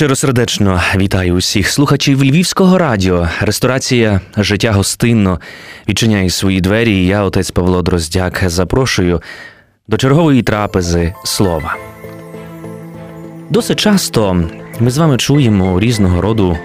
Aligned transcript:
Щиросердечно 0.00 0.80
вітаю 0.96 1.34
усіх 1.34 1.68
слухачів 1.68 2.24
Львівського 2.24 2.78
радіо. 2.78 3.28
Ресторація 3.40 4.20
Життя 4.36 4.72
гостинно 4.72 5.40
відчиняє 5.88 6.30
свої 6.30 6.60
двері. 6.60 6.92
і 6.92 7.06
Я, 7.06 7.22
отець 7.22 7.50
Павло 7.50 7.82
Дроздяк, 7.82 8.42
запрошую 8.46 9.22
до 9.88 9.96
чергової 9.96 10.42
трапези 10.42 11.14
слова. 11.24 11.76
Досить 13.50 13.80
часто 13.80 14.44
ми 14.78 14.90
з 14.90 14.98
вами 14.98 15.16
чуємо 15.16 15.74
у 15.74 15.80
різного 15.80 16.20
роду 16.20 16.58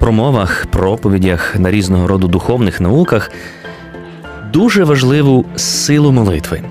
промовах, 0.00 0.66
проповідях 0.66 1.56
на 1.56 1.70
різного 1.70 2.06
роду 2.06 2.28
духовних 2.28 2.80
науках 2.80 3.30
дуже 4.52 4.84
важливу 4.84 5.44
силу 5.56 6.12
молитви. 6.12 6.62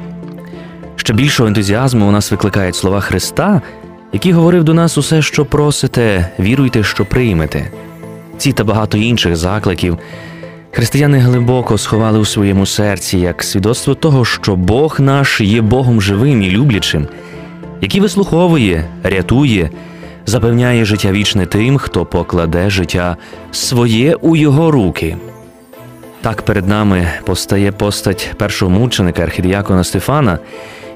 Ще 0.95 1.13
більшого 1.13 1.47
ентузіазму 1.47 2.07
у 2.07 2.11
нас 2.11 2.31
викликають 2.31 2.75
слова 2.75 2.99
Христа 2.99 3.61
який 4.13 4.31
говорив 4.31 4.63
до 4.63 4.73
нас 4.73 4.97
усе, 4.97 5.21
що 5.21 5.45
просите, 5.45 6.29
віруйте, 6.39 6.83
що 6.83 7.05
приймете. 7.05 7.71
Ці 8.37 8.51
та 8.51 8.63
багато 8.63 8.97
інших 8.97 9.35
закликів 9.35 9.97
християни 10.71 11.17
глибоко 11.17 11.77
сховали 11.77 12.19
у 12.19 12.25
своєму 12.25 12.65
серці 12.65 13.17
як 13.17 13.43
свідоцтво 13.43 13.95
того, 13.95 14.25
що 14.25 14.55
Бог 14.55 14.99
наш 14.99 15.41
є 15.41 15.61
Богом 15.61 16.01
живим 16.01 16.41
і 16.41 16.49
люблячим, 16.49 17.07
який 17.81 18.01
вислуховує, 18.01 18.85
рятує, 19.03 19.69
запевняє 20.25 20.85
життя 20.85 21.11
вічне 21.11 21.45
тим, 21.45 21.77
хто 21.77 22.05
покладе 22.05 22.69
життя 22.69 23.17
своє 23.51 24.15
у 24.15 24.35
його 24.35 24.71
руки. 24.71 25.17
Так 26.21 26.41
перед 26.41 26.67
нами 26.67 27.07
постає 27.25 27.71
постать 27.71 28.33
першого 28.37 28.71
мученика 28.71 29.23
архідіякона 29.23 29.83
Стефана 29.83 30.39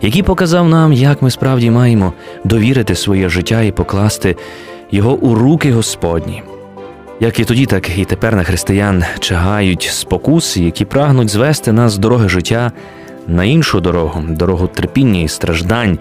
який 0.03 0.23
показав 0.23 0.69
нам, 0.69 0.93
як 0.93 1.21
ми 1.21 1.31
справді 1.31 1.71
маємо 1.71 2.13
довірити 2.43 2.95
своє 2.95 3.29
життя 3.29 3.61
і 3.61 3.71
покласти 3.71 4.35
його 4.91 5.13
у 5.13 5.35
руки 5.35 5.71
Господні. 5.71 6.43
Як 7.19 7.39
і 7.39 7.45
тоді, 7.45 7.65
так 7.65 7.97
і 7.97 8.05
тепер 8.05 8.35
на 8.35 8.43
християн 8.43 9.03
чагають 9.19 9.83
спокуси, 9.83 10.63
які 10.63 10.85
прагнуть 10.85 11.29
звести 11.29 11.71
нас 11.71 11.91
з 11.91 11.97
дороги 11.97 12.29
життя 12.29 12.71
на 13.27 13.43
іншу 13.43 13.79
дорогу, 13.79 14.21
дорогу 14.29 14.67
терпіння 14.67 15.21
і 15.21 15.27
страждань. 15.27 15.99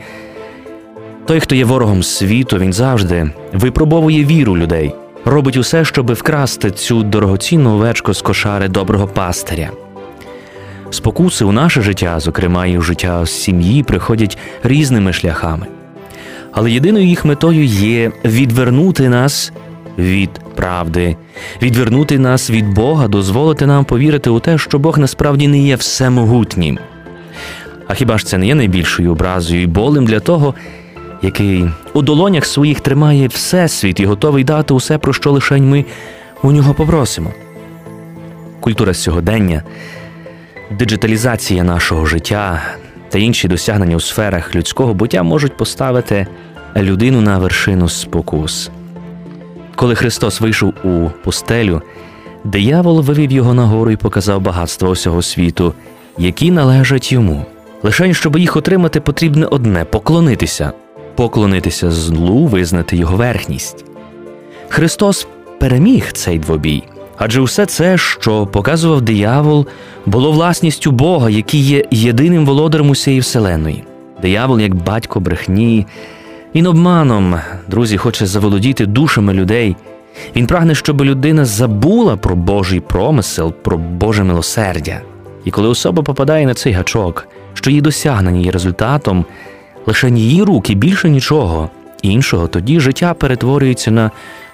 Той, 1.27 1.41
хто 1.41 1.55
є 1.55 1.65
ворогом 1.65 2.03
світу, 2.03 2.59
він 2.59 2.73
завжди 2.73 3.31
випробовує 3.53 4.25
віру 4.25 4.57
людей, 4.57 4.95
робить 5.25 5.57
усе, 5.57 5.85
щоб 5.85 6.13
вкрасти 6.13 6.71
цю 6.71 7.03
дорогоцінну 7.03 7.75
овечку 7.75 8.15
з 8.15 8.23
кошари 8.23 8.69
доброго 8.69 9.07
пастиря. 9.07 9.71
Спокуси 10.91 11.45
у 11.45 11.53
наше 11.53 11.83
життя, 11.83 12.21
зокрема 12.21 12.67
і 12.67 12.79
у 12.79 12.83
життя 12.83 13.27
сім'ї, 13.27 13.83
приходять 13.83 14.39
різними 14.63 15.13
шляхами. 15.13 15.67
Але 16.53 16.71
єдиною 16.71 17.07
їх 17.07 17.25
метою 17.25 17.65
є 17.65 18.13
відвернути 18.25 19.09
нас 19.09 19.53
від 19.99 20.31
правди, 20.55 21.17
відвернути 21.63 22.19
нас 22.19 22.51
від 22.51 22.75
Бога, 22.75 23.09
дозволити 23.09 23.67
нам 23.67 23.85
повірити 23.85 24.31
у 24.31 24.41
те, 24.41 24.59
що 24.59 24.79
Бог 24.79 24.99
насправді 24.99 25.49
не 25.49 25.59
є 25.59 25.77
всемогутнім. 25.77 26.79
А 27.89 27.95
хіба 27.95 28.19
ж 28.19 28.27
це 28.27 28.39
не 28.39 28.47
є 28.47 28.55
найбільшою 28.55 29.13
образою 29.13 29.63
і 29.63 29.67
болем 29.67 30.07
для 30.07 30.21
того, 30.21 30.55
який 31.23 31.71
у 31.95 32.03
долонях 32.03 32.45
своїх 32.45 32.81
тримає 32.81 33.29
Всесвіт 33.29 34.01
і 34.01 34.07
готовий 34.07 34.45
дати 34.45 34.75
усе, 34.75 34.99
про 34.99 35.13
що 35.13 35.33
лишень 35.33 35.71
ми 35.71 35.85
у 36.43 36.53
нього 36.53 36.75
попросимо? 36.75 37.31
Культура 38.61 38.95
сьогодення 38.95 39.63
диджиталізація 40.71 41.65
нашого 41.65 42.07
життя 42.07 42.63
та 43.09 43.19
інші 43.19 43.49
досягнення 43.49 43.97
у 43.97 44.01
сферах 44.01 44.55
людського 44.55 44.95
буття 44.95 45.23
можуть 45.23 45.57
поставити 45.57 46.27
людину 46.77 47.21
на 47.21 47.39
вершину 47.39 47.89
спокус. 47.89 48.71
Коли 49.75 49.95
Христос 49.95 50.41
вийшов 50.41 50.75
у 50.85 51.11
пустелю, 51.25 51.83
диявол 52.45 53.01
вивів 53.01 53.33
його 53.33 53.55
нагору 53.55 53.91
і 53.91 53.97
показав 53.97 54.41
багатство 54.41 54.89
усього 54.89 55.23
світу, 55.23 55.75
які 56.19 56.51
належать 56.51 57.13
йому. 57.13 57.47
Лише 57.83 58.15
щоб 58.15 58.39
їх 58.39 58.57
отримати, 58.57 59.01
потрібне 59.01 59.47
одне 59.47 59.85
поклонитися, 59.85 60.73
поклонитися 61.15 61.91
злу, 61.91 62.47
визнати 62.47 62.97
його 62.97 63.17
верхність. 63.17 63.85
Христос 64.69 65.27
переміг 65.61 66.13
цей 66.13 66.39
двобій. 66.39 66.83
Адже 67.19 67.41
усе 67.41 67.67
це, 67.67 67.99
що 67.99 68.47
показував 68.47 69.03
диявол, 69.03 69.67
було 70.07 70.33
власністю 70.33 70.91
Бога, 70.91 71.31
який 71.31 71.61
є 71.61 71.85
єдиним 71.91 72.47
володарем 72.47 72.91
усієї 72.91 73.21
вселеної. 73.21 73.85
Диявол, 74.23 74.61
як 74.61 74.75
батько 74.75 75.21
брехні, 75.21 75.87
він 76.55 76.67
обманом, 76.67 77.37
друзі, 77.69 77.97
хоче 77.97 78.27
заволодіти 78.27 78.87
душами 78.87 79.35
людей. 79.35 79.77
Він 80.37 80.47
прагне, 80.47 80.75
щоб 80.75 81.03
людина 81.03 81.45
забула 81.45 82.17
про 82.17 82.37
Божий 82.37 82.81
промисел, 82.81 83.53
про 83.53 83.79
Боже 83.79 84.25
милосердя. 84.25 85.01
І 85.45 85.51
коли 85.51 85.69
особа 85.69 86.03
попадає 86.03 86.47
на 86.47 86.55
цей 86.55 86.73
гачок, 86.73 87.29
що 87.55 87.71
її 87.71 87.83
досягнення 87.83 88.41
є 88.41 88.51
результатом, 88.51 89.25
лише 89.87 90.11
її 90.11 90.43
руки 90.43 90.75
більше 90.75 91.11
нічого 91.11 91.71
іншого, 92.03 92.49
тоді 92.49 92.81
життя 92.81 93.15
перетворюється 93.15 93.91
на 93.91 94.11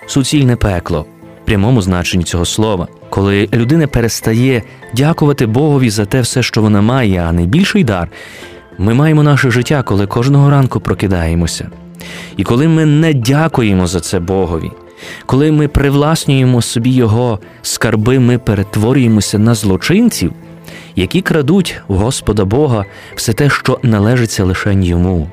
суцільне 0.06 0.56
пекло 0.56 1.06
в 1.42 1.46
прямому 1.46 1.82
значенні 1.82 2.24
цього 2.24 2.44
слова, 2.44 2.88
коли 3.10 3.48
людина 3.54 3.86
перестає 3.86 4.62
дякувати 4.94 5.46
Богові 5.46 5.90
за 5.90 6.04
те 6.04 6.20
все, 6.20 6.42
що 6.42 6.62
вона 6.62 6.80
має, 6.80 7.24
а 7.28 7.32
найбільший 7.32 7.84
дар. 7.84 8.08
Ми 8.78 8.94
маємо 8.94 9.22
наше 9.22 9.50
життя, 9.50 9.82
коли 9.82 10.06
кожного 10.06 10.50
ранку 10.50 10.80
прокидаємося. 10.80 11.70
І 12.36 12.44
коли 12.44 12.68
ми 12.68 12.86
не 12.86 13.14
дякуємо 13.14 13.86
за 13.86 14.00
це 14.00 14.20
Богові, 14.20 14.70
коли 15.26 15.52
ми 15.52 15.68
привласнюємо 15.68 16.62
собі 16.62 16.90
Його 16.90 17.38
скарби, 17.62 18.18
ми 18.18 18.38
перетворюємося 18.38 19.38
на 19.38 19.54
злочинців, 19.54 20.32
які 20.98 21.22
крадуть 21.22 21.80
у 21.88 21.94
Господа 21.94 22.44
Бога 22.44 22.84
все 23.14 23.32
те, 23.32 23.50
що 23.50 23.78
належиться 23.82 24.44
лише 24.44 24.74
йому. 24.74 25.30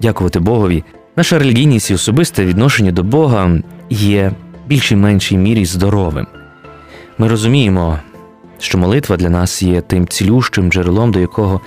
Дякувати 0.00 0.40
Богові. 0.40 0.84
Наша 1.16 1.38
релігійність 1.38 1.90
і 1.90 1.94
особисте 1.94 2.44
відношення 2.44 2.92
до 2.92 3.02
Бога 3.02 3.58
є 3.90 4.32
більшій 4.66 4.96
меншій 4.96 5.36
мірі 5.36 5.64
здоровим. 5.64 6.26
Ми 7.18 7.28
розуміємо, 7.28 7.98
що 8.58 8.78
молитва 8.78 9.16
для 9.16 9.30
нас 9.30 9.62
є 9.62 9.80
тим 9.80 10.08
цілющим 10.08 10.70
джерелом, 10.70 11.12
до 11.12 11.20
якого 11.20 11.60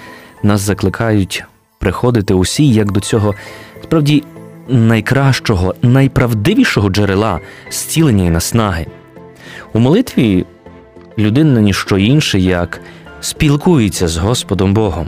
нас 0.43 0.61
закликають 0.61 1.43
приходити 1.79 2.33
усі, 2.33 2.69
як 2.69 2.91
до 2.91 2.99
цього 2.99 3.35
справді 3.83 4.23
найкращого, 4.67 5.75
найправдивішого 5.81 6.89
джерела 6.89 7.39
зцілення 7.71 8.23
і 8.23 8.29
наснаги. 8.29 8.85
У 9.73 9.79
молитві 9.79 10.45
людина 11.17 11.61
ніщо 11.61 11.97
інше, 11.97 12.39
як 12.39 12.81
спілкується 13.21 14.07
з 14.07 14.17
Господом 14.17 14.73
Богом, 14.73 15.07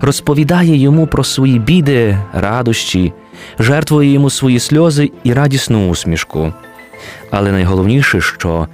розповідає 0.00 0.76
йому 0.76 1.06
про 1.06 1.24
свої 1.24 1.58
біди, 1.58 2.18
радощі, 2.32 3.12
жертвує 3.58 4.12
йому 4.12 4.30
свої 4.30 4.58
сльози 4.58 5.10
і 5.24 5.32
радісну 5.32 5.88
усмішку. 5.90 6.52
Але 7.30 7.52
найголовніше, 7.52 8.20
що 8.20 8.68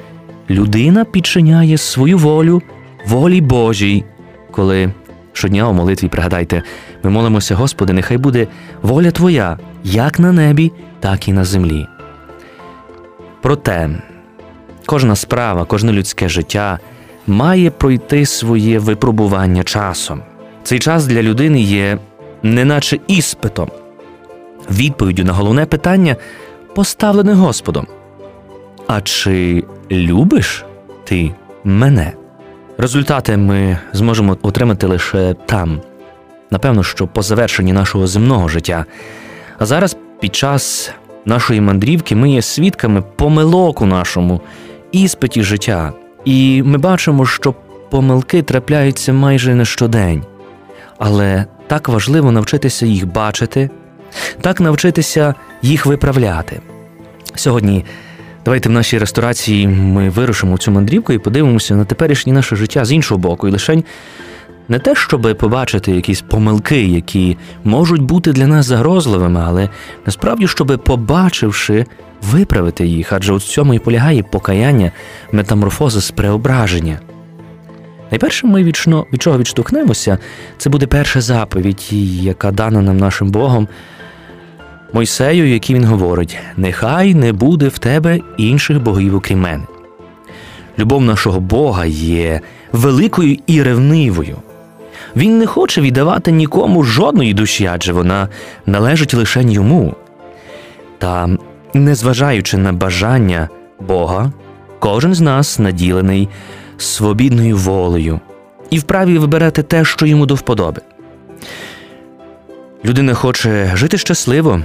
людина 0.51 1.05
підчиняє 1.05 1.79
свою 1.79 2.19
волю 2.19 2.63
волі 3.07 3.41
Божій, 3.41 4.05
коли 4.51 4.93
щодня 5.33 5.69
у 5.69 5.73
молитві 5.73 6.09
пригадайте, 6.09 6.63
ми 7.03 7.11
молимося, 7.11 7.55
Господи, 7.55 7.93
нехай 7.93 8.19
буде 8.19 8.47
воля 8.83 9.11
Твоя, 9.11 9.59
як 9.85 10.19
на 10.19 10.33
небі, 10.33 10.73
так 11.01 11.29
і 11.29 11.33
на 11.33 11.45
землі. 11.45 11.87
Проте 13.43 13.91
кожна 14.87 15.17
справа, 15.17 15.65
кожне 15.65 15.93
людське 15.93 16.29
життя 16.29 16.79
має 17.27 17.71
пройти 17.71 18.27
своє 18.27 18.79
випробування 18.79 19.63
часом. 19.63 20.23
Цей 20.63 20.79
час 20.79 21.07
для 21.07 21.23
людини 21.23 21.61
є 21.61 21.99
неначе 22.43 22.99
іспитом, 23.07 23.71
відповіддю 24.71 25.25
на 25.25 25.33
головне 25.33 25.67
питання, 25.67 26.17
поставлене 26.75 27.33
Господом. 27.33 27.87
А 28.87 29.01
чи 29.01 29.65
любиш 29.91 30.65
ти 31.05 31.31
мене? 31.65 32.13
Результати 32.79 33.37
ми 33.37 33.79
зможемо 33.93 34.37
отримати 34.43 34.87
лише 34.87 35.35
там, 35.47 35.81
напевно, 36.51 36.83
що 36.83 37.07
по 37.07 37.23
завершенні 37.23 37.73
нашого 37.73 38.07
земного 38.07 38.49
життя. 38.49 38.85
А 39.59 39.67
зараз, 39.67 39.97
під 40.21 40.35
час 40.35 40.91
нашої 41.25 41.61
мандрівки, 41.61 42.17
ми 42.17 42.31
є 42.31 42.43
свідками 42.43 43.03
помилок 43.17 43.83
у 43.83 43.87
нашому 43.87 44.41
іспиті 44.93 45.43
життя, 45.43 45.93
і 46.25 46.63
ми 46.63 46.79
бачимо, 46.79 47.27
що 47.27 47.55
помилки 47.91 48.43
трапляються 48.43 49.13
майже 49.13 49.55
не 49.55 49.65
щодень. 49.65 50.23
Але 50.99 51.45
так 51.67 51.89
важливо 51.89 52.33
навчитися 52.33 52.87
їх 52.87 53.07
бачити, 53.07 53.71
так 54.41 54.61
навчитися 54.61 55.35
їх 55.63 55.87
виправляти. 55.87 56.61
Сьогодні. 57.35 57.85
Давайте 58.45 58.69
в 58.69 58.73
нашій 58.73 58.99
ресторації 58.99 59.69
ми 59.69 60.11
вирушимо 60.11 60.59
цю 60.59 60.71
мандрівку 60.71 61.13
і 61.13 61.19
подивимося 61.19 61.75
на 61.75 61.85
теперішнє 61.85 62.33
наше 62.33 62.57
життя 62.57 62.85
з 62.85 62.93
іншого 62.93 63.19
боку, 63.19 63.49
і 63.49 63.51
лише 63.51 63.83
Не 64.69 64.79
те, 64.79 64.95
щоб 64.95 65.39
побачити 65.39 65.93
якісь 65.93 66.21
помилки, 66.21 66.83
які 66.87 67.37
можуть 67.65 68.03
бути 68.03 68.33
для 68.33 68.47
нас 68.47 68.67
загрозливими, 68.67 69.43
але 69.47 69.69
насправді, 70.07 70.49
щоб 70.49 70.83
побачивши, 70.85 71.87
виправити 72.23 72.87
їх, 72.87 73.13
адже 73.13 73.33
у 73.33 73.41
цьому 73.41 73.75
і 73.75 73.79
полягає 73.79 74.23
покаяння, 74.23 74.93
метаморфозис, 75.33 76.11
преображення. 76.11 76.99
Найперше 78.11 78.47
ми 78.47 78.65
вічно, 78.65 79.07
від 79.13 79.23
чого 79.23 79.39
відштовхнемося, 79.39 80.19
це 80.59 80.71
буде 80.71 80.87
перша 80.87 81.21
заповідь, 81.21 81.89
яка 82.21 82.51
дана 82.51 82.83
нам 82.83 82.97
нашим 82.97 83.31
Богом. 83.31 83.69
Мойсею, 84.93 85.49
який 85.49 85.77
він 85.77 85.85
говорить: 85.85 86.39
нехай 86.57 87.15
не 87.15 87.33
буде 87.33 87.69
в 87.69 87.79
тебе 87.79 88.21
інших 88.37 88.83
богів, 88.83 89.15
окрім 89.15 89.41
мене. 89.41 89.65
Любов 90.79 91.03
нашого 91.03 91.41
Бога 91.41 91.87
є 91.87 92.41
великою 92.73 93.37
і 93.47 93.63
ревнивою. 93.63 94.37
Він 95.17 95.39
не 95.39 95.47
хоче 95.47 95.81
віддавати 95.81 96.33
нікому 96.33 96.83
жодної 96.83 97.35
душі, 97.35 97.71
адже 97.73 97.93
вона 97.93 98.29
належить 98.67 99.15
лише 99.15 99.43
йому. 99.43 99.95
Та, 100.99 101.29
незважаючи 101.75 102.57
на 102.57 102.73
бажання 102.73 103.49
Бога, 103.81 104.33
кожен 104.79 105.15
з 105.15 105.21
нас 105.21 105.59
наділений 105.59 106.29
свобідною 106.79 107.57
волею 107.57 108.21
і 108.71 108.79
вправі 108.79 109.19
вибирати 109.19 109.63
те, 109.63 109.85
що 109.85 110.07
йому 110.07 110.27
до 110.27 110.35
вподоби. 110.35 110.83
Людина 112.85 113.15
хоче 113.15 113.73
жити 113.75 113.99
щасливо, 113.99 114.61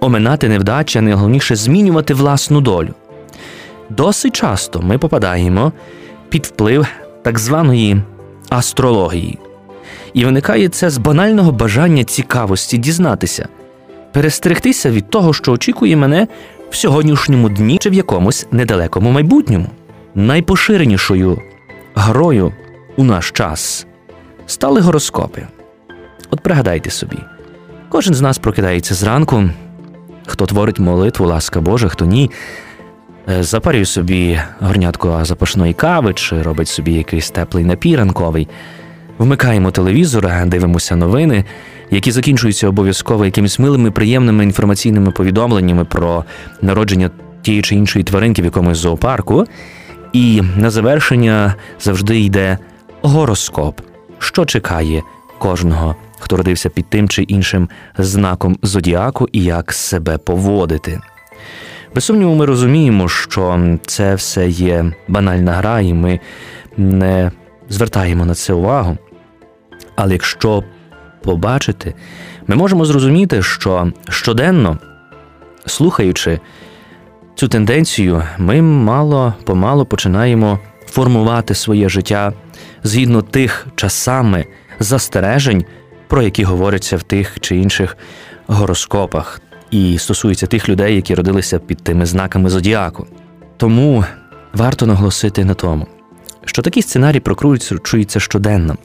оминати 0.00 0.48
невдачі, 0.48 0.98
а 0.98 1.02
найголовніше 1.02 1.56
змінювати 1.56 2.14
власну 2.14 2.60
долю. 2.60 2.94
Досить 3.90 4.36
часто 4.36 4.80
ми 4.82 4.98
попадаємо 4.98 5.72
під 6.28 6.46
вплив 6.46 6.86
так 7.22 7.38
званої 7.38 8.02
астрології. 8.48 9.38
І 10.14 10.24
виникає 10.24 10.68
це 10.68 10.90
з 10.90 10.98
банального 10.98 11.52
бажання 11.52 12.04
цікавості 12.04 12.78
дізнатися, 12.78 13.48
перестерегтися 14.12 14.90
від 14.90 15.10
того, 15.10 15.32
що 15.32 15.52
очікує 15.52 15.96
мене 15.96 16.26
в 16.70 16.76
сьогоднішньому 16.76 17.48
дні 17.48 17.78
чи 17.80 17.90
в 17.90 17.94
якомусь 17.94 18.46
недалекому 18.50 19.10
майбутньому. 19.10 19.66
Найпоширенішою 20.14 21.42
грою 21.94 22.52
у 22.96 23.04
наш 23.04 23.30
час 23.30 23.86
стали 24.46 24.80
гороскопи. 24.80 25.46
От 26.30 26.40
пригадайте 26.40 26.90
собі, 26.90 27.16
кожен 27.88 28.14
з 28.14 28.20
нас 28.20 28.38
прокидається 28.38 28.94
зранку, 28.94 29.44
хто 30.26 30.46
творить 30.46 30.78
молитву, 30.78 31.26
ласка 31.26 31.60
Божа, 31.60 31.88
хто 31.88 32.04
ні. 32.04 32.30
Е, 33.28 33.42
запарює 33.42 33.84
собі 33.84 34.40
горнятко 34.60 35.20
запашної 35.22 35.72
кави 35.72 36.14
чи 36.14 36.42
робить 36.42 36.68
собі 36.68 36.92
якийсь 36.92 37.30
теплий 37.30 37.64
напій 37.64 37.96
ранковий. 37.96 38.48
Вмикаємо 39.18 39.70
телевізор, 39.70 40.46
дивимося 40.46 40.96
новини, 40.96 41.44
які 41.90 42.10
закінчуються 42.10 42.68
обов'язково 42.68 43.24
якимись 43.24 43.58
милими, 43.58 43.90
приємними 43.90 44.44
інформаційними 44.44 45.10
повідомленнями 45.10 45.84
про 45.84 46.24
народження 46.62 47.10
тієї 47.42 47.62
чи 47.62 47.74
іншої 47.74 48.04
тваринки 48.04 48.42
в 48.42 48.44
якомусь 48.44 48.78
зоопарку. 48.78 49.44
І 50.12 50.42
на 50.56 50.70
завершення 50.70 51.54
завжди 51.80 52.20
йде 52.20 52.58
гороскоп, 53.02 53.80
що 54.18 54.44
чекає 54.44 55.02
кожного, 55.38 55.96
хто 56.18 56.36
родився 56.36 56.68
під 56.68 56.86
тим 56.90 57.08
чи 57.08 57.22
іншим 57.22 57.68
знаком 57.98 58.58
зодіаку 58.62 59.28
і 59.32 59.44
як 59.44 59.72
себе 59.72 60.18
поводити. 60.18 61.00
Без 61.94 62.04
сумніву, 62.04 62.34
ми 62.34 62.46
розуміємо, 62.46 63.08
що 63.08 63.76
це 63.86 64.14
все 64.14 64.48
є 64.48 64.92
банальна 65.08 65.52
гра, 65.52 65.80
і 65.80 65.94
ми 65.94 66.20
не 66.76 67.30
звертаємо 67.68 68.24
на 68.24 68.34
це 68.34 68.52
увагу. 68.52 68.98
Але 69.96 70.12
якщо 70.12 70.64
побачити, 71.22 71.94
ми 72.46 72.56
можемо 72.56 72.84
зрозуміти, 72.84 73.42
що 73.42 73.92
щоденно, 74.08 74.78
слухаючи 75.66 76.40
цю 77.34 77.48
тенденцію, 77.48 78.22
ми 78.38 78.62
мало 78.62 79.34
помало 79.44 79.86
починаємо 79.86 80.58
формувати 80.86 81.54
своє 81.54 81.88
життя 81.88 82.32
згідно 82.82 83.22
тих 83.22 83.66
часами 83.74 84.46
застережень, 84.80 85.64
про 86.08 86.22
які 86.22 86.44
говоряться 86.44 86.96
в 86.96 87.02
тих 87.02 87.40
чи 87.40 87.56
інших 87.56 87.96
гороскопах, 88.46 89.40
і 89.70 89.98
стосується 89.98 90.46
тих 90.46 90.68
людей, 90.68 90.96
які 90.96 91.14
родилися 91.14 91.58
під 91.58 91.82
тими 91.82 92.06
знаками 92.06 92.50
зодіаку. 92.50 93.06
Тому 93.56 94.04
варто 94.54 94.86
наголосити 94.86 95.44
на 95.44 95.54
тому, 95.54 95.86
що 96.44 96.62
такі 96.62 96.82
сценарії 96.82 97.20
прокручуються 97.20 98.20
щоденно, 98.20 98.76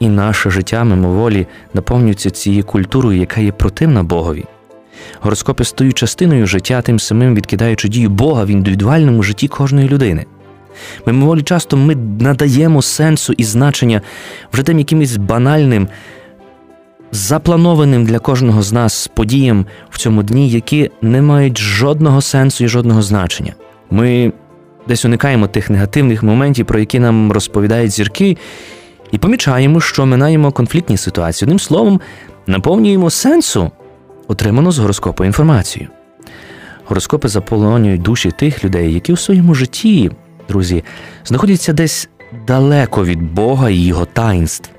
і 0.00 0.08
наше 0.08 0.50
життя 0.50 0.84
мимоволі 0.84 1.46
наповнюється 1.74 2.30
цією 2.30 2.64
культурою, 2.64 3.18
яка 3.18 3.40
є 3.40 3.52
противна 3.52 4.02
Богові. 4.02 4.44
Гороскопи 5.20 5.64
стають 5.64 5.98
частиною 5.98 6.46
життя, 6.46 6.82
тим 6.82 6.98
самим 6.98 7.34
відкидаючи 7.34 7.88
дію 7.88 8.10
Бога 8.10 8.44
в 8.44 8.48
індивідуальному 8.48 9.22
житті 9.22 9.48
кожної 9.48 9.88
людини. 9.88 10.26
Мимоволі 11.06 11.42
часто 11.42 11.76
ми 11.76 11.96
надаємо 12.20 12.82
сенсу 12.82 13.32
і 13.32 13.44
значення 13.44 14.00
вже 14.52 14.62
тим 14.62 14.78
якимось 14.78 15.16
банальним, 15.16 15.88
запланованим 17.12 18.04
для 18.04 18.18
кожного 18.18 18.62
з 18.62 18.72
нас 18.72 19.10
подіям 19.14 19.66
в 19.90 19.98
цьому 19.98 20.22
дні, 20.22 20.50
які 20.50 20.90
не 21.02 21.22
мають 21.22 21.58
жодного 21.58 22.20
сенсу 22.20 22.64
і 22.64 22.68
жодного 22.68 23.02
значення. 23.02 23.54
Ми 23.90 24.32
десь 24.88 25.04
уникаємо 25.04 25.46
тих 25.46 25.70
негативних 25.70 26.22
моментів, 26.22 26.66
про 26.66 26.78
які 26.78 26.98
нам 26.98 27.32
розповідають 27.32 27.90
зірки, 27.90 28.36
і 29.14 29.18
помічаємо, 29.18 29.80
що 29.80 30.06
минаємо 30.06 30.52
конфліктні 30.52 30.96
ситуації. 30.96 31.46
Одним 31.46 31.58
словом, 31.58 32.00
наповнюємо 32.46 33.10
сенсу, 33.10 33.70
отриману 34.28 34.72
з 34.72 34.78
гороскопу 34.78 35.24
інформацію. 35.24 35.88
Гороскопи 36.84 37.28
заполонюють 37.28 38.02
душі 38.02 38.30
тих 38.30 38.64
людей, 38.64 38.94
які 38.94 39.12
у 39.12 39.16
своєму 39.16 39.54
житті, 39.54 40.10
друзі, 40.48 40.84
знаходяться 41.24 41.72
десь 41.72 42.08
далеко 42.46 43.04
від 43.04 43.32
Бога 43.32 43.70
і 43.70 43.76
його 43.76 44.04
таїнств. 44.04 44.70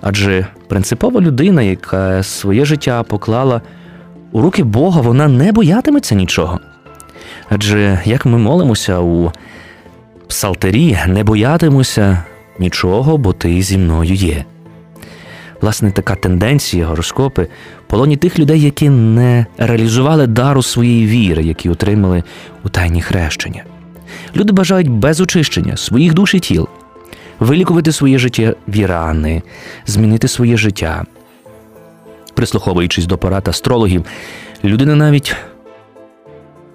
Адже 0.00 0.46
принципова 0.68 1.20
людина, 1.20 1.62
яка 1.62 2.22
своє 2.22 2.64
життя 2.64 3.02
поклала 3.02 3.62
у 4.32 4.40
руки 4.40 4.62
Бога, 4.62 5.00
вона 5.00 5.28
не 5.28 5.52
боятиметься 5.52 6.14
нічого. 6.14 6.60
Адже 7.48 8.00
як 8.04 8.26
ми 8.26 8.38
молимося 8.38 8.98
у 8.98 9.32
псалтері, 10.28 10.98
не 11.06 11.24
боятимуся 11.24 12.24
нічого, 12.58 13.18
бо 13.18 13.32
ти 13.32 13.62
зі 13.62 13.78
мною 13.78 14.14
є. 14.14 14.44
Власне, 15.60 15.90
така 15.90 16.14
тенденція, 16.14 16.86
гороскопи, 16.86 17.48
полоні 17.86 18.16
тих 18.16 18.38
людей, 18.38 18.60
які 18.60 18.88
не 18.88 19.46
реалізували 19.58 20.26
дару 20.26 20.62
своєї 20.62 21.06
віри, 21.06 21.42
які 21.42 21.68
отримали 21.68 22.22
у 22.64 22.68
тайні 22.68 23.02
хрещення. 23.02 23.64
Люди 24.36 24.52
бажають 24.52 24.88
без 24.88 25.20
очищення 25.20 25.76
своїх 25.76 26.14
душ 26.14 26.34
і 26.34 26.40
тіл, 26.40 26.68
вилікувати 27.40 27.92
своє 27.92 28.18
життя 28.18 28.54
вірани, 28.68 29.42
змінити 29.86 30.28
своє 30.28 30.56
життя. 30.56 31.04
Прислуховуючись 32.34 33.06
до 33.06 33.18
порад 33.18 33.48
астрологів, 33.48 34.04
людина 34.64 34.94
навіть 34.94 35.36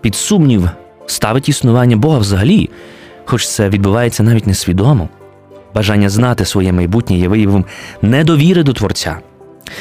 під 0.01 0.15
сумнів 0.15 0.69
ставить 1.05 1.49
існування 1.49 1.97
Бога 1.97 2.17
взагалі, 2.17 2.69
хоч 3.25 3.47
це 3.47 3.69
відбувається 3.69 4.23
навіть 4.23 4.47
несвідомо. 4.47 5.09
Бажання 5.75 6.09
знати 6.09 6.45
своє 6.45 6.71
майбутнє 6.71 7.17
є 7.17 7.27
виявом 7.27 7.65
недовіри 8.01 8.63
до 8.63 8.73
Творця, 8.73 9.17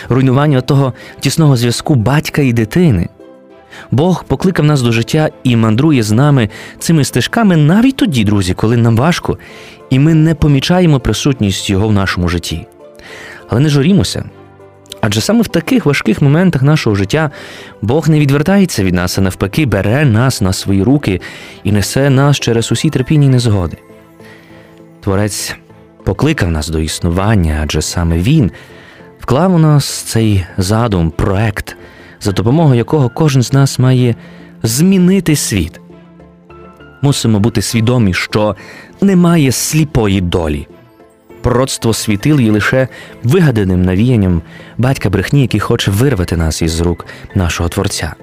руйнування 0.08 0.60
того 0.60 0.92
тісного 1.20 1.56
зв'язку 1.56 1.94
батька 1.94 2.42
і 2.42 2.52
дитини. 2.52 3.08
Бог 3.90 4.24
покликав 4.24 4.64
нас 4.64 4.82
до 4.82 4.92
життя 4.92 5.28
і 5.44 5.56
мандрує 5.56 6.02
з 6.02 6.12
нами 6.12 6.48
цими 6.78 7.04
стежками 7.04 7.56
навіть 7.56 7.96
тоді, 7.96 8.24
друзі, 8.24 8.54
коли 8.54 8.76
нам 8.76 8.96
важко, 8.96 9.38
і 9.90 9.98
ми 9.98 10.14
не 10.14 10.34
помічаємо 10.34 11.00
присутність 11.00 11.70
Його 11.70 11.88
в 11.88 11.92
нашому 11.92 12.28
житті. 12.28 12.66
Але 13.48 13.60
не 13.60 13.68
журімося. 13.68 14.24
Адже 15.00 15.20
саме 15.20 15.42
в 15.42 15.48
таких 15.48 15.86
важких 15.86 16.22
моментах 16.22 16.62
нашого 16.62 16.96
життя 16.96 17.30
Бог 17.82 18.08
не 18.08 18.20
відвертається 18.20 18.84
від 18.84 18.94
нас, 18.94 19.18
а 19.18 19.20
навпаки, 19.20 19.66
бере 19.66 20.04
нас 20.04 20.40
на 20.40 20.52
свої 20.52 20.82
руки 20.82 21.20
і 21.64 21.72
несе 21.72 22.10
нас 22.10 22.40
через 22.40 22.72
усі 22.72 22.90
терпінні 22.90 23.28
незгоди. 23.28 23.76
Творець 25.00 25.56
покликав 26.04 26.50
нас 26.50 26.68
до 26.68 26.78
існування, 26.80 27.60
адже 27.62 27.82
саме 27.82 28.18
Він 28.18 28.50
вклав 29.20 29.54
у 29.54 29.58
нас 29.58 29.86
цей 29.86 30.46
задум, 30.58 31.10
проект, 31.10 31.76
за 32.20 32.32
допомогою 32.32 32.76
якого 32.76 33.08
кожен 33.08 33.42
з 33.42 33.52
нас 33.52 33.78
має 33.78 34.14
змінити 34.62 35.36
світ. 35.36 35.80
Мусимо 37.02 37.40
бути 37.40 37.62
свідомі, 37.62 38.14
що 38.14 38.56
немає 39.00 39.52
сліпої 39.52 40.20
долі. 40.20 40.68
Пророцтво 41.42 41.92
світил 41.92 42.40
є 42.40 42.50
лише 42.50 42.88
вигаданим 43.22 43.82
навіянням 43.82 44.42
батька 44.78 45.10
брехні, 45.10 45.42
який 45.42 45.60
хоче 45.60 45.90
вирвати 45.90 46.36
нас 46.36 46.62
із 46.62 46.80
рук 46.80 47.06
нашого 47.34 47.68
Творця. 47.68 48.14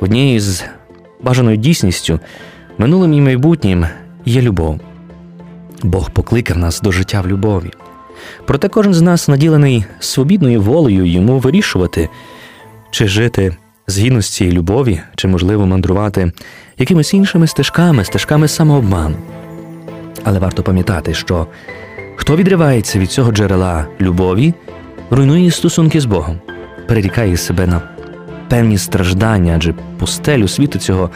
Однією 0.00 0.40
з 0.40 0.64
бажаною 1.22 1.56
дійсністю, 1.56 2.20
минулим 2.78 3.12
і 3.12 3.20
майбутнім 3.20 3.86
є 4.24 4.42
любов. 4.42 4.80
Бог 5.84 6.10
покликав 6.10 6.58
нас 6.58 6.80
до 6.80 6.92
життя 6.92 7.20
в 7.20 7.28
любові. 7.28 7.70
Проте 8.46 8.68
кожен 8.68 8.94
з 8.94 9.02
нас 9.02 9.28
наділений 9.28 9.84
свобідною 10.00 10.62
волею 10.62 11.06
йому 11.06 11.38
вирішувати, 11.38 12.08
чи 12.90 13.08
жити 13.08 13.56
з 13.86 13.98
гідності 13.98 14.52
любові, 14.52 15.00
чи 15.16 15.28
можливо 15.28 15.66
мандрувати 15.66 16.32
якимись 16.78 17.14
іншими 17.14 17.46
стежками, 17.46 18.04
стежками 18.04 18.48
самообману. 18.48 19.16
Але 20.24 20.38
варто 20.38 20.62
пам'ятати, 20.62 21.14
що 21.14 21.46
хто 22.16 22.36
відривається 22.36 22.98
від 22.98 23.10
цього 23.10 23.32
джерела 23.32 23.86
любові, 24.00 24.54
руйнує 25.10 25.50
стосунки 25.50 26.00
з 26.00 26.04
Богом, 26.04 26.40
перерікає 26.88 27.36
себе 27.36 27.66
на 27.66 27.93
певні 28.48 28.78
страждання, 28.78 29.52
адже 29.56 29.74
пустелю 29.98 30.48
світу 30.48 30.78
цього 30.78 31.10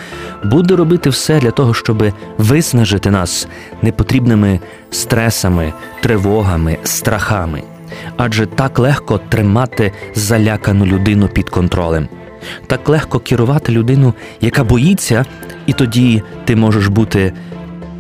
буде 0.45 0.77
робити 0.77 1.11
все 1.11 1.41
для 1.41 1.51
того, 1.51 1.75
щоб 1.75 2.13
виснажити 2.39 3.11
нас 3.11 3.49
непотрібними 3.83 4.61
стресами, 4.91 5.73
тривогами, 6.01 6.79
страхами. 6.85 7.63
Адже 8.17 8.47
так 8.47 8.79
легко 8.79 9.21
тримати 9.29 9.93
залякану 10.15 10.87
людину 10.87 11.29
під 11.29 11.51
контролем, 11.51 12.09
так 12.67 12.89
легко 12.89 13.19
керувати 13.19 13.73
людину, 13.73 14.15
яка 14.41 14.65
боїться, 14.65 15.25
і 15.67 15.73
тоді 15.73 16.23
ти 16.45 16.57
можеш 16.57 16.87
бути. 16.87 17.33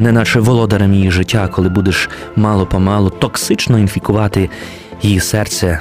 Неначе 0.00 0.40
володарем 0.40 0.94
її 0.94 1.10
життя, 1.10 1.48
коли 1.48 1.68
будеш 1.68 2.10
мало 2.36 2.66
помалу 2.66 3.10
токсично 3.10 3.78
інфікувати 3.78 4.50
її 5.02 5.20
серце 5.20 5.80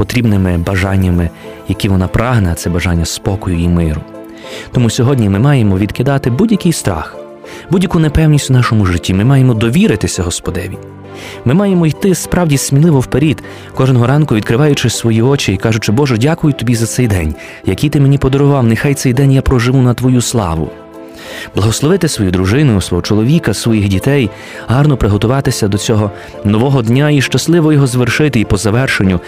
потрібними 0.00 0.58
бажаннями, 0.58 1.30
які 1.68 1.88
вона 1.88 2.08
прагне, 2.08 2.54
це 2.54 2.70
бажання 2.70 3.04
спокою 3.04 3.58
і 3.58 3.68
миру. 3.68 4.00
Тому 4.72 4.90
сьогодні 4.90 5.28
ми 5.28 5.38
маємо 5.38 5.78
відкидати 5.78 6.30
будь-який 6.30 6.72
страх, 6.72 7.16
будь-яку 7.70 7.98
непевність 7.98 8.50
у 8.50 8.52
нашому 8.52 8.86
житті. 8.86 9.14
Ми 9.14 9.24
маємо 9.24 9.54
довіритися 9.54 10.22
Господеві. 10.22 10.78
Ми 11.44 11.54
маємо 11.54 11.86
йти 11.86 12.14
справді 12.14 12.58
сміливо 12.58 13.00
вперед, 13.00 13.42
кожного 13.74 14.06
ранку 14.06 14.34
відкриваючи 14.34 14.90
свої 14.90 15.22
очі 15.22 15.52
і 15.52 15.56
кажучи, 15.56 15.92
Боже, 15.92 16.18
дякую 16.18 16.54
тобі 16.54 16.74
за 16.74 16.86
цей 16.86 17.08
день, 17.08 17.34
який 17.64 17.90
ти 17.90 18.00
мені 18.00 18.18
подарував. 18.18 18.64
Нехай 18.64 18.94
цей 18.94 19.12
день 19.12 19.32
я 19.32 19.42
проживу 19.42 19.82
на 19.82 19.94
Твою 19.94 20.20
славу 20.20 20.70
благословити 21.54 22.08
свою 22.08 22.30
дружину, 22.30 22.80
свого 22.80 23.02
чоловіка, 23.02 23.54
своїх 23.54 23.88
дітей, 23.88 24.30
гарно 24.66 24.96
приготуватися 24.96 25.68
до 25.68 25.78
цього 25.78 26.10
нового 26.44 26.82
дня 26.82 27.10
і 27.10 27.20
щасливо 27.20 27.72
його 27.72 27.86
звершити, 27.86 28.40
і 28.40 28.44
по 28.44 28.56
завершенню 28.56 29.20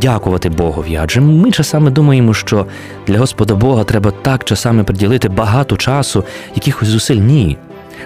дякувати 0.00 0.48
Богові. 0.48 0.98
Адже 1.02 1.20
ми 1.20 1.50
часами 1.50 1.90
думаємо, 1.90 2.34
що 2.34 2.66
для 3.06 3.18
Господа 3.18 3.54
Бога 3.54 3.84
треба 3.84 4.12
так 4.22 4.44
часами 4.44 4.84
приділити 4.84 5.28
багато 5.28 5.76
часу, 5.76 6.24
якихось 6.54 6.88
зусиль. 6.88 7.16
Ні. 7.16 7.58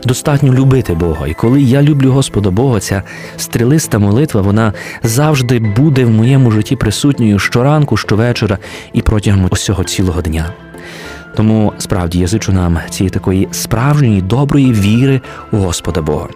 Достатньо 0.04 0.54
любити 0.54 0.94
Бога. 0.94 1.26
І 1.26 1.34
коли 1.34 1.62
я 1.62 1.82
люблю 1.82 2.12
Господа 2.12 2.50
Бога, 2.50 2.80
ця 2.80 3.02
стрілиста 3.36 3.98
молитва, 3.98 4.40
вона 4.40 4.72
завжди 5.02 5.58
буде 5.58 6.04
в 6.04 6.10
моєму 6.10 6.50
житті 6.50 6.76
присутньою 6.76 7.38
щоранку, 7.38 7.96
щовечора 7.96 8.58
і 8.92 9.02
протягом 9.02 9.48
усього 9.50 9.84
цілого 9.84 10.22
дня. 10.22 10.52
Тому 11.36 11.72
справді 11.78 12.18
я 12.18 12.26
зичу 12.26 12.52
нам 12.52 12.78
цієї 12.90 13.10
такої 13.10 13.48
справжньої 13.50 14.22
доброї 14.22 14.72
віри 14.72 15.20
у 15.52 15.56
Господа 15.56 16.02
Бога. 16.02 16.28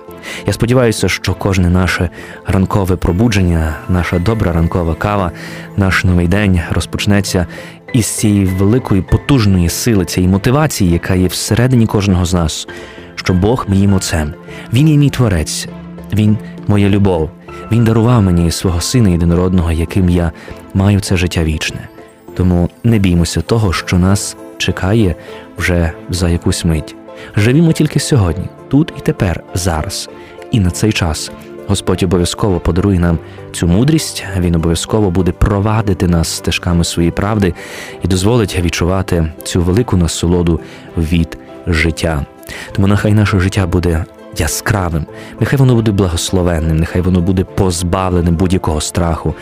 Я 0.46 0.52
сподіваюся, 0.52 1.08
що 1.08 1.34
кожне 1.34 1.70
наше 1.70 2.10
ранкове 2.46 2.96
пробудження, 2.96 3.76
наша 3.88 4.18
добра 4.18 4.52
ранкова 4.52 4.94
кава, 4.94 5.30
наш 5.76 6.04
новий 6.04 6.28
день 6.28 6.60
розпочнеться 6.70 7.46
із 7.92 8.06
цієї 8.06 8.44
великої 8.44 9.02
потужної 9.02 9.68
сили, 9.68 10.04
цієї 10.04 10.32
мотивації, 10.32 10.90
яка 10.90 11.14
є 11.14 11.26
всередині 11.26 11.86
кожного 11.86 12.24
з 12.24 12.34
нас, 12.34 12.68
що 13.14 13.34
Бог 13.34 13.64
моїм 13.68 13.92
отцем, 13.94 14.34
Він 14.72 14.88
є 14.88 14.96
мій 14.96 15.10
творець, 15.10 15.68
Він 16.12 16.38
моя 16.68 16.88
любов, 16.88 17.30
Він 17.72 17.84
дарував 17.84 18.22
мені 18.22 18.50
свого 18.50 18.80
сина 18.80 19.08
єдинородного, 19.08 19.72
яким 19.72 20.10
я 20.10 20.32
маю 20.74 21.00
це 21.00 21.16
життя 21.16 21.44
вічне. 21.44 21.88
Тому 22.36 22.70
не 22.84 22.98
біймося 22.98 23.40
того, 23.40 23.72
що 23.72 23.98
нас 23.98 24.36
чекає 24.64 25.14
вже 25.58 25.92
за 26.10 26.28
якусь 26.28 26.64
мить. 26.64 26.96
Живімо 27.36 27.72
тільки 27.72 28.00
сьогодні, 28.00 28.44
тут 28.68 28.92
і 28.98 29.00
тепер, 29.00 29.42
зараз. 29.54 30.08
І 30.50 30.60
на 30.60 30.70
цей 30.70 30.92
час 30.92 31.30
Господь 31.66 32.02
обов'язково 32.02 32.60
подарує 32.60 32.98
нам 32.98 33.18
цю 33.52 33.66
мудрість, 33.66 34.24
Він 34.38 34.54
обов'язково 34.54 35.10
буде 35.10 35.32
провадити 35.32 36.06
нас 36.06 36.28
стежками 36.28 36.84
своєї 36.84 37.10
правди 37.10 37.54
і 38.02 38.08
дозволить 38.08 38.58
відчувати 38.60 39.32
цю 39.42 39.62
велику 39.62 39.96
насолоду 39.96 40.60
від 40.96 41.38
життя. 41.66 42.26
Тому 42.72 42.86
нехай 42.86 43.12
наше 43.12 43.40
життя 43.40 43.66
буде 43.66 44.04
яскравим, 44.38 45.06
нехай 45.40 45.58
воно 45.58 45.74
буде 45.74 45.90
благословенним, 45.90 46.76
нехай 46.76 47.02
воно 47.02 47.20
буде 47.20 47.44
позбавленим 47.44 48.36
будь-якого 48.36 48.80
страху, 48.80 49.34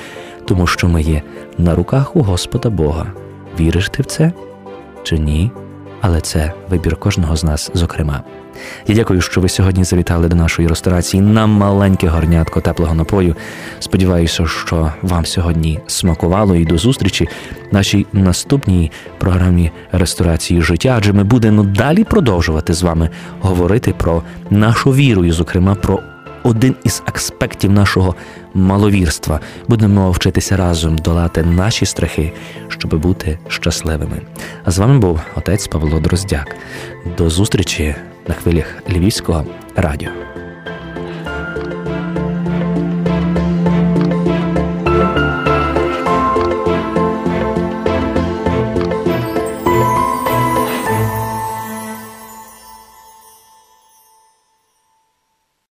тому 0.44 0.66
що 0.66 0.88
ми 0.88 1.02
є 1.02 1.22
на 1.58 1.74
руках 1.74 2.16
у 2.16 2.22
Господа 2.22 2.70
Бога. 2.70 3.06
Віриш 3.60 3.88
ти 3.88 4.02
в 4.02 4.06
це? 4.06 4.32
Чи 5.02 5.18
ні, 5.18 5.50
але 6.00 6.21
це 6.21 6.52
вибір 6.68 6.97
кожного 6.97 7.37
з 7.37 7.44
нас, 7.44 7.71
зокрема. 7.75 8.23
Я 8.87 8.94
дякую, 8.94 9.21
що 9.21 9.40
ви 9.40 9.49
сьогодні 9.49 9.85
завітали 9.85 10.28
до 10.28 10.37
нашої 10.37 10.68
ресторації 10.68 11.21
на 11.21 11.47
маленьке 11.47 12.09
горнятко 12.09 12.61
теплого 12.61 12.94
напою. 12.94 13.37
Сподіваюся, 13.78 14.47
що 14.47 14.92
вам 15.02 15.26
сьогодні 15.26 15.80
смакувало 15.87 16.56
і 16.56 16.64
до 16.64 16.78
зустрічі 16.78 17.28
в 17.71 17.75
нашій 17.75 18.06
наступній 18.12 18.90
програмі 19.18 19.71
ресторації 19.92 20.62
життя, 20.62 20.94
адже 20.99 21.12
ми 21.12 21.25
будемо 21.25 21.62
далі 21.62 22.04
продовжувати 22.04 22.75
з 22.75 22.82
вами 22.82 23.11
говорити 23.40 23.94
про 23.99 24.23
нашу 24.50 24.92
віру, 24.92 25.25
і, 25.25 25.30
зокрема, 25.30 25.75
про 25.75 26.00
один 26.42 26.76
із 26.84 27.02
аспектів 27.14 27.72
нашого 27.72 28.14
маловірства. 28.54 29.40
Будемо 29.68 30.11
вчитися 30.11 30.56
разом 30.56 30.99
долати 30.99 31.42
наші 31.42 31.87
страхи, 31.87 32.32
щоб 32.68 32.94
бути 32.94 33.38
щасливими. 33.49 34.20
А 34.64 34.70
з 34.70 34.78
вами 34.78 34.99
був 34.99 35.20
отець 35.34 35.66
Павло 35.66 36.00
Дроздяк. 36.00 36.56
До 37.18 37.30
зустрічі 37.30 37.94
на 38.28 38.34
хвилях 38.34 38.66
Львівського 38.88 39.44
радіо. 39.76 40.31